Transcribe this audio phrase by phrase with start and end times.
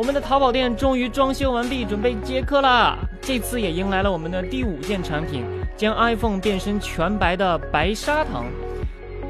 [0.00, 2.96] 我们的淘宝店终于装修完毕，准备接客啦！
[3.20, 5.44] 这次也迎来了我们的第五件产品，
[5.76, 8.46] 将 iPhone 变身全白的白砂糖。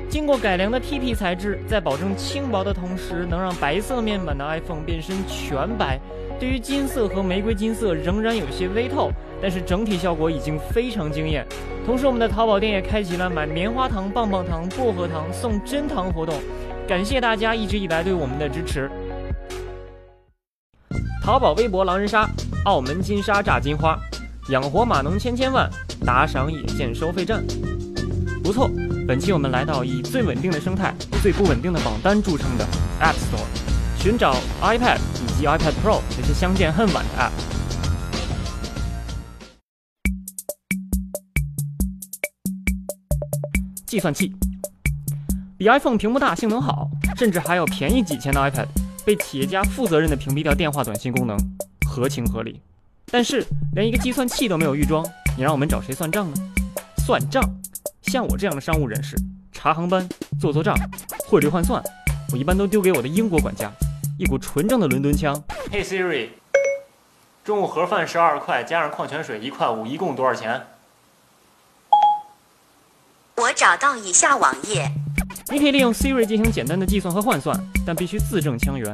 [0.09, 5.99] 经过改良的 TP 材质，在保证轻薄的同时，能让白色面板的 iPhone 变身全白。
[6.39, 9.11] 对于金色和玫瑰金色仍然有些微透，
[9.43, 11.45] 但是整体效果已经非常惊艳。
[11.85, 16.37] 同时，我们的淘宝店也开启了买棉花糖、棒棒糖、薄荷糖送真糖活动，
[16.87, 18.89] 感谢大家一直以来对我们的支持。
[21.23, 22.29] 淘宝微博狼人杀，
[22.65, 23.99] 澳门金沙炸金花，
[24.49, 25.71] 养活码农千千万，
[26.05, 27.45] 打赏也建收费站。
[28.43, 28.69] 不错，
[29.07, 32.67] 本期我们来到以最稳定的生态、最不稳定的榜单著称的
[33.01, 37.31] App Store，寻找 iPad 以及 iPad Pro 这些相见恨晚的 App。
[43.87, 44.33] 计算器
[45.59, 48.67] 比 iPhone 屏幕大，性能好，甚至还有便宜几千的 iPad。
[49.11, 51.37] 被企业家负责任的屏蔽掉电话短信功能，
[51.85, 52.61] 合情合理。
[53.07, 55.05] 但是连一个计算器都没有预装，
[55.37, 56.37] 你让我们找谁算账呢？
[57.05, 57.43] 算账，
[58.03, 59.17] 像我这样的商务人士，
[59.51, 60.09] 查航班、
[60.41, 60.77] 做做账、
[61.27, 61.83] 汇率换算，
[62.31, 63.69] 我一般都丢给我的英国管家，
[64.17, 65.35] 一股纯正的伦敦腔。
[65.73, 66.29] Hey Siri，
[67.43, 70.69] 中午盒饭十二块，加上矿泉水一块五，一共多少钱？
[73.35, 74.89] 我找到以下网页。
[75.53, 78.87] 你可以利用 Siri 进行简单的计算和换算，但必须字正腔圆。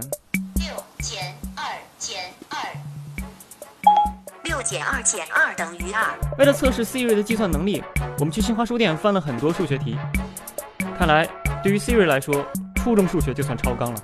[0.54, 1.62] 六减二
[1.98, 2.18] 减
[2.48, 2.56] 二，
[4.42, 6.18] 六减二减二等于二。
[6.38, 7.84] 为了测试 Siri 的计算能力，
[8.18, 9.98] 我们去新华书店翻了很多数学题。
[10.98, 11.28] 看来，
[11.62, 12.46] 对于 Siri 来说，
[12.76, 14.00] 初中数学就算超纲了。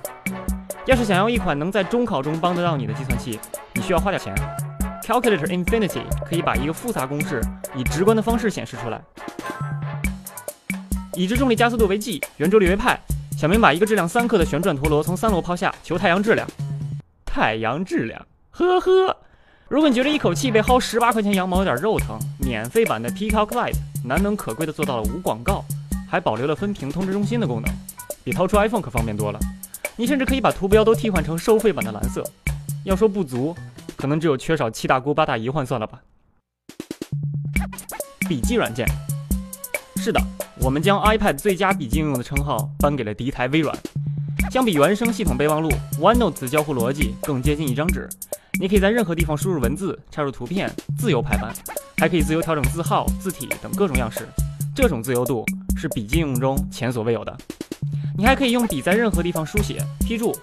[0.85, 3.39] 要是想要一款能在中考中帮得到你的计算器，
[3.73, 4.31] 你需要花点钱。
[5.01, 7.41] Calculator Infinity 可以把一个复杂公式
[7.75, 9.01] 以直观的方式显示出来。
[11.15, 12.99] 已知重力加速度为 g，圆周率为派。
[13.37, 16.47] 小明把一个质量三克的旋转陀螺从三楼抛下，求太阳质量。
[17.25, 19.15] 太阳质量，呵呵。
[19.67, 25.63] 如果你觉得一口气被薅十八块钱羊毛有点肉疼，免费版的 Peacock Lite 难能可贵的做到了无广告，
[26.09, 27.71] 还保留了分屏通知中心的功能，
[28.23, 29.39] 比掏出 iPhone 可方便多了。
[29.95, 32.23] 你甚至可以把图标都替换成收费版的蓝色。
[32.85, 33.55] 要说不足，
[33.95, 35.99] 可能只有缺少七大姑八大姨换算了吧。
[38.27, 38.87] 笔记软件，
[39.97, 40.19] 是的。
[40.59, 43.75] 我们将 iPad 最佳笔记应用的称号颁给了敌台微软。
[44.51, 45.69] 相比原生系统备忘录
[45.99, 48.07] ，OneNote 的交互逻辑更接近一张纸。
[48.59, 51.51] 你可以在任何地方输入文字、插入图片，自由排版，
[51.97, 54.27] 还可以自由调整字号、字体等各种样式。
[54.75, 55.43] 这种自由度
[55.75, 57.35] 是笔记应用中前所未有的。
[58.15, 60.35] 你还可以用笔在任何地方书写、批注。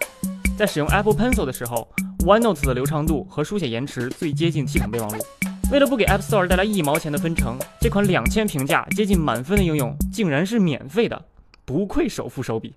[0.59, 1.89] 在使用 Apple Pencil 的时候
[2.25, 5.25] ，OneNote 的流畅度和书写延迟最接近系统备忘录。
[5.71, 11.25] 为了不给 App Store 带来一毛钱的分成，这款两千评价接近满分的应用竟然是免费的，
[11.65, 12.75] 不愧首富手笔。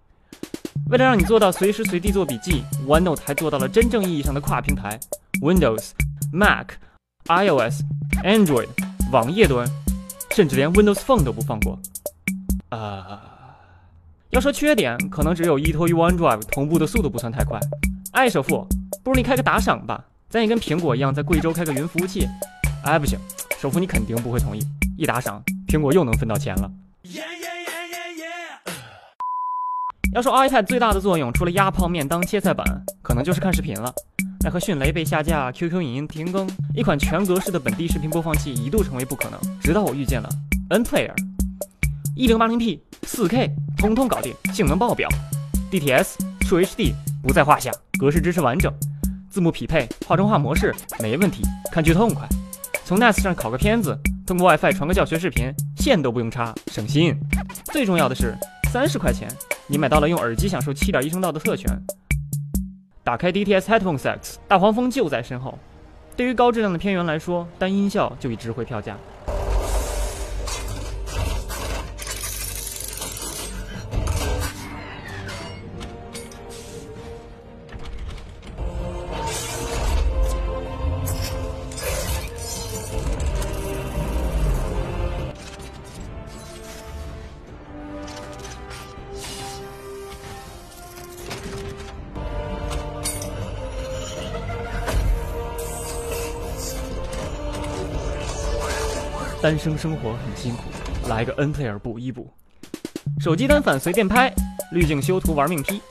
[0.92, 5.00] 为了让你做到随时随地做笔记，OneNote 还做到了真正意义上的跨平台
[5.42, 5.90] ：Windows、
[6.32, 6.68] Mac、
[7.26, 7.82] iOS、
[8.24, 8.68] Android、
[9.12, 9.68] 网页端，
[10.36, 11.80] 甚至连 Windows Phone 都不放过。
[12.70, 13.56] 啊，
[14.30, 17.60] 要说缺点，可能只有依托于 OneDrive 同步的速度不算太快。
[18.12, 18.68] 哎，首富，
[19.04, 22.28] 不如你开个打赏吧，咱也跟苹果一样，在贵州开个云服务器。
[22.84, 23.18] 哎，不行，
[23.60, 24.62] 首富你肯定不会同意。
[24.98, 26.70] 一打赏，苹果又能分到钱了。
[30.14, 32.66] 要说 iPad 最大的作用，除了压泡面当切菜板，
[33.02, 33.92] 可能就是看视频了。
[34.42, 36.46] 奈何迅雷被下架，QQ 影音停更，
[36.76, 39.40] 一款全格式的本地视频播放器一度成为不可能。
[39.62, 40.30] 直到我遇见了
[40.70, 41.14] N Player，
[42.18, 45.08] 一零八零 P、四 K，通通搞定，性能爆表。
[45.72, 48.72] DTS、超 HD 不在话下，格式支持完整，
[49.30, 52.28] 字幕匹配、画中画模式没问题，看剧痛快。
[52.86, 57.18] 从 NAS 上拷个片子，通过 WiFi 传个教学视频，线都不用插，省心。
[57.72, 58.36] 最重要的是，
[58.72, 59.26] 三十块钱，
[59.68, 61.72] 你买到了用耳机享受七点一声道的特权。
[63.02, 65.58] 打开 DTS Headphones X，大黄蜂就在身后。
[66.18, 68.98] 对于高质量的片源来说，单音效就已值回票价。
[99.44, 100.64] 单身生活很辛苦，
[101.10, 102.32] 来个 NPL 补一补。
[103.20, 104.34] 手机单反随便拍，
[104.72, 105.82] 滤镜修图玩命 P。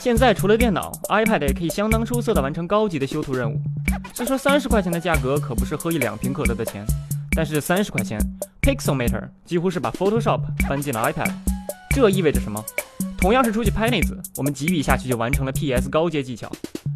[0.00, 3.60] 现在除了电脑，iPad 也可以相当出色的完成高级的修图任务。
[4.14, 6.82] 虽说三十块钱的价格可不是喝一两瓶可乐的钱，
[7.36, 8.18] 但是三十块钱
[8.62, 11.30] ，Pixelmator 几乎是把 Photoshop 搬进了 iPad。
[11.90, 12.64] 这意味着什么？
[13.18, 16.50] 同样是出去拍妹子，我们几笔下去就完成了 PS 高阶技巧。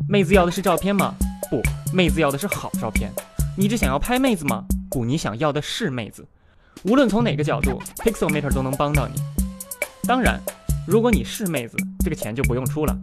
[0.09, 1.15] 妹子要的是照片吗？
[1.51, 1.61] 不，
[1.93, 3.13] 妹子要的是好照片。
[3.59, 4.65] 你只想要拍妹子吗？
[4.91, 6.27] 不，你想要的是妹子。
[6.85, 9.21] 无论从哪个角度，Pixelmator 都能帮到你。
[10.05, 10.41] 当然，
[10.87, 12.97] 如果你是妹子，这个钱就不用出了。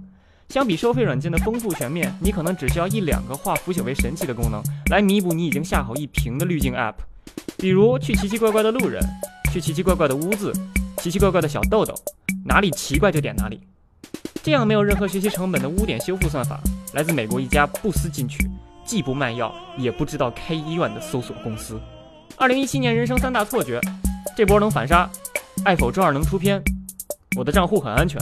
[0.49, 6.95] 相比收费软件的丰富全面，你可能只需要一两个化腐朽为神奇的功能，来弥补你已经下好一瓶的滤镜 App。
[7.57, 9.01] 比如去奇奇怪怪的路人，
[9.51, 10.53] 去奇奇怪怪的屋子，
[10.99, 11.93] 奇奇怪怪的小豆豆，
[12.45, 13.59] 哪里奇怪就点哪里。
[14.43, 16.61] 这样没有任何学习成本的污点修复算法，
[16.93, 18.47] 来自美国一家不思进取。
[18.85, 21.81] 既不卖药，也不知道开医院的搜索公司。
[22.37, 23.81] 二零一七年人生三大错觉，
[24.37, 25.09] 这波能反杀。
[25.63, 26.61] 爱否周二能出片。
[27.35, 28.21] 我的账户很安全。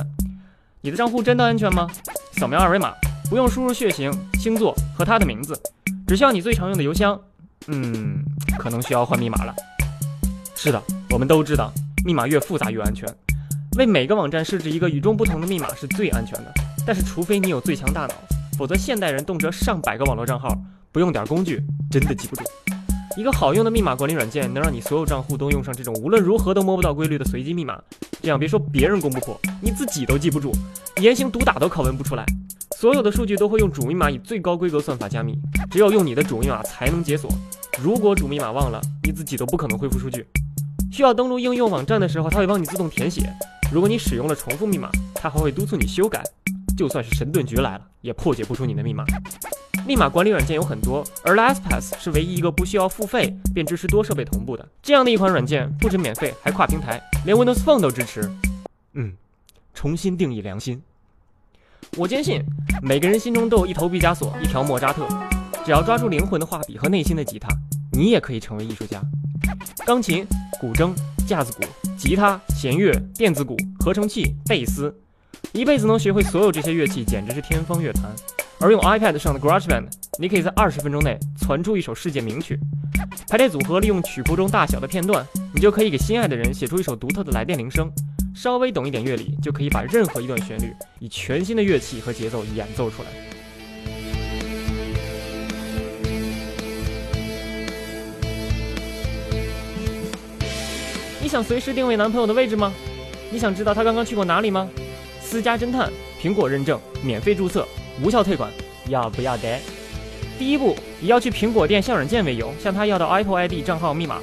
[0.81, 1.87] 你的账户真的安全吗？
[2.33, 2.93] 扫描二维码，
[3.29, 5.59] 不用输入血型、星座和他的名字，
[6.07, 7.19] 只需要你最常用的邮箱。
[7.67, 8.23] 嗯，
[8.57, 9.53] 可能需要换密码了。
[10.55, 11.71] 是的，我们都知道，
[12.05, 13.07] 密码越复杂越安全。
[13.77, 16.53] 为每个网站设置一个与众不同的密码是最安全的。
[16.85, 18.13] 但是，除非你有最强大脑。
[18.53, 20.49] 否则，现代人动辄上百个网络账号，
[20.91, 21.61] 不用点工具
[21.91, 22.43] 真的记不住。
[23.15, 27.79] 一个好用的密码管理软件能让你所有账户都用上这种无论如何都摸不到规律的随机密码，
[28.21, 30.51] 这样别说别人攻不破，你自己都记不住，
[30.99, 32.25] 严刑毒打都拷问不出来。
[32.75, 35.37] 所有的数据都会用主密码以最高规格算法加密，
[35.69, 37.29] 只有用你的主密码才能解锁。
[37.81, 40.25] 如果主密码忘了，你自己都不可能恢复数据。
[40.91, 43.31] 需要登录应用网站的时候，它会帮你自动填写。
[43.71, 46.23] 如果你使用了重复密码，它还会督促你修改。
[46.77, 49.05] 就算是神盾局来了，也破解不出你的密码。
[49.85, 58.31] 密码管理软件有很多，而 LastPass 是唯一一个不需要付费便支持多设备同步的这样的一款软件，不止免费，还跨平台，连 Windows Phone 都支持。
[58.93, 59.13] 嗯，
[59.73, 60.81] 重新定义良心。
[61.97, 62.41] 我坚信，
[62.81, 65.07] 每个人心中都有一头毕加索，一条莫扎特。
[65.65, 67.47] 只要抓住灵魂的画笔和内心的吉他，
[67.91, 69.01] 你也可以成为艺术家。
[69.85, 70.25] 钢琴、
[70.59, 70.93] 古筝、
[71.27, 71.63] 架子鼓、
[71.97, 74.95] 吉他、弦乐、电子鼓、合成器、贝斯。
[75.53, 78.11] 一辈子能学会所有这些乐器，简直是天方夜谭。
[78.59, 79.85] 而用 iPad 上的 GarageBand，
[80.17, 82.59] 你可以在二十分钟内传出一首世界名曲。
[83.29, 85.23] 排列组合利用曲库中大小的片段，
[85.53, 87.87] 你就可以给心爱的人写出一首独特的来电铃声。
[88.35, 93.09] 稍微懂一点乐理，就可以把任何一段旋律以全新的乐器和节奏演奏出来。
[101.21, 102.73] 你想随时定位男朋友的位置吗？
[103.31, 104.67] 你想知道他刚刚去过哪里吗？
[105.33, 105.91] 私家侦探，
[106.21, 107.67] 苹果认证，免费注册，
[108.03, 108.51] 无效退款，
[108.87, 109.59] 要不要得？
[110.37, 114.21] 第一步，以要去苹果店下软件为由，向他要到 Apple ID 账号密码。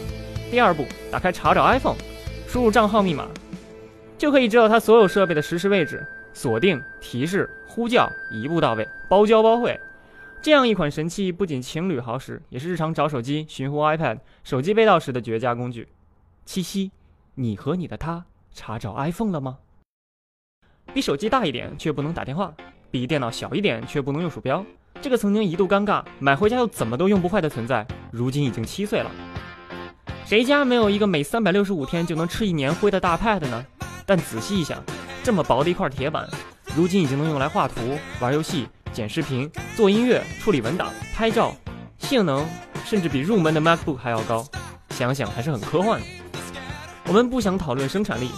[0.53, 1.97] 第二步，打开查找 iPhone，
[2.47, 3.27] 输入账号密码，
[4.17, 9.81] 就可以知道他所有设备的实时位置，锁定、提示、呼叫，一步到位，包教包会。
[10.41, 15.89] 这样一款神器，不仅情侣好使，也是日常找手机、寻呼 iPad、手机被盗时的绝佳工具。
[16.45, 16.93] 七夕，
[17.35, 19.59] 你和你的他查找 iPhone 了吗？
[20.93, 22.53] 比手机大一点却不能打电话，
[22.91, 24.65] 比电脑小一点却不能用鼠标，
[25.01, 29.11] 这个曾经一度尴尬，买回家又怎么都用不坏的存在，如今已经七岁了。
[30.27, 33.65] 谁家没有一个每三百六十五天就能吃一年灰的大 Pad 呢？
[34.05, 34.83] 但仔细一想，
[35.23, 36.29] 这么薄的一块铁板，
[36.75, 41.55] 如今已经能用来画图、玩游戏、剪视频、做音乐、处理文档、拍照，
[41.99, 42.45] 性能
[42.85, 44.45] 甚至比入门的 MacBook 还要高，
[44.91, 46.07] 想想还是很科幻的。
[47.07, 48.29] 我们不想讨论生产力，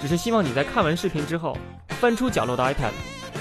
[0.00, 1.56] 只是希望你在看完视频之后。
[2.02, 2.90] 翻出角落的 iPad，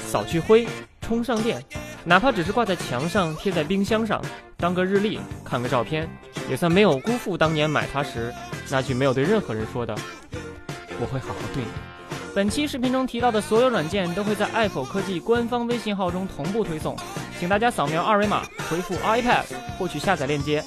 [0.07, 0.67] 扫去灰，
[1.01, 1.59] 充上电，
[2.03, 4.21] 哪怕只是挂在墙上、贴在冰箱上，
[4.55, 6.07] 当个日历，看个照片，
[6.47, 8.31] 也算没有辜负当年买它时
[8.69, 9.95] 那句没有对任何人说的
[11.01, 11.69] “我会好好对你”。
[12.35, 16.95] 本期视频中提到的所有软件都会在爱否科技官方微信号中同步推送，
[17.39, 19.41] 请大家扫描二维码，回复 iPad
[19.79, 20.63] 获取下载链接。